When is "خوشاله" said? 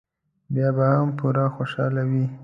1.55-2.01